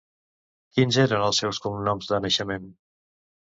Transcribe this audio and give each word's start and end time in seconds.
Quins 0.77 0.97
eren 1.03 1.27
els 1.27 1.43
seus 1.45 1.61
cognoms 1.67 2.13
de 2.15 2.23
naixement? 2.27 2.69